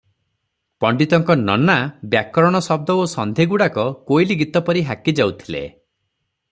ପଣ୍ତିତଙ୍କ 0.85 1.35
ନନା 1.41 1.75
ବ୍ୟାକରଣ 2.15 2.63
ଶଦ୍ଦ 2.69 2.97
ଓ 3.03 3.05
ସନ୍ଧିଗୁଡ଼ାକ 3.13 3.87
କୋଇଲି- 4.09 4.39
ଗୀତ 4.43 4.67
ପରି 4.71 4.85
ହାକିଯାଉଥିଲେ। 4.91 5.65